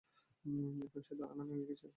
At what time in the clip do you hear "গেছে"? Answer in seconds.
1.69-1.87